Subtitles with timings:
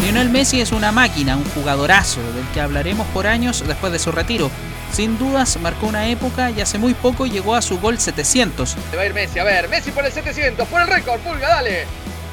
[0.00, 4.12] Lionel Messi es una máquina, un jugadorazo del que hablaremos por años después de su
[4.12, 4.50] retiro.
[4.92, 8.76] Sin dudas marcó una época y hace muy poco llegó a su gol 700.
[8.90, 11.48] Se va a ir Messi, a ver, Messi por el 700, por el récord, Pulga,
[11.48, 11.86] dale.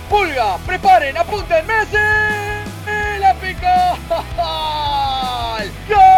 [0.09, 1.97] Pulga, preparen, apunten, Messi.
[3.19, 3.97] La picó.
[5.87, 6.10] ¡Gol!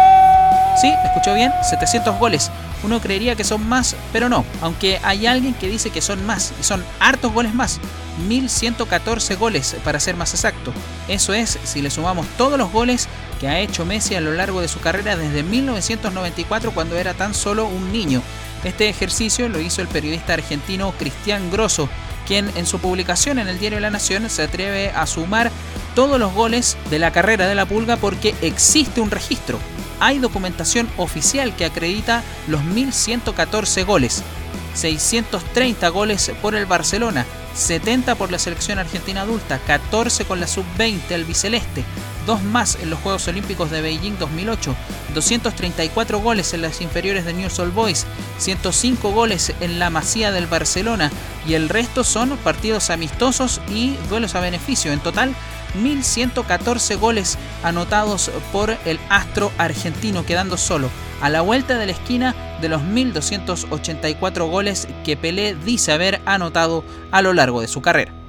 [0.84, 2.50] Sí, escuchó bien, 700 goles.
[2.82, 6.52] Uno creería que son más, pero no, aunque hay alguien que dice que son más,
[6.60, 7.80] y son hartos goles más.
[8.28, 10.74] 1114 goles para ser más exacto.
[11.08, 13.08] Eso es si le sumamos todos los goles
[13.40, 17.32] que ha hecho Messi a lo largo de su carrera desde 1994 cuando era tan
[17.32, 18.20] solo un niño.
[18.62, 21.88] Este ejercicio lo hizo el periodista argentino Cristian Grosso,
[22.26, 25.50] quien en su publicación en el diario La Nación se atreve a sumar
[25.94, 29.58] todos los goles de la carrera de la pulga porque existe un registro.
[30.00, 34.22] Hay documentación oficial que acredita los 1114 goles.
[34.74, 41.10] 630 goles por el Barcelona, 70 por la selección argentina adulta, 14 con la sub-20
[41.10, 41.84] el biceleste,
[42.26, 44.74] dos más en los Juegos Olímpicos de Beijing 2008,
[45.14, 48.06] 234 goles en las inferiores de News Old Boys,
[48.38, 51.10] 105 goles en la Masía del Barcelona
[51.46, 54.92] y el resto son partidos amistosos y duelos a beneficio.
[54.92, 55.34] En total,
[55.82, 62.34] 1.114 goles anotados por el astro argentino, quedando solo a la vuelta de la esquina
[62.60, 68.23] de los 1.284 goles que Pelé dice haber anotado a lo largo de su carrera.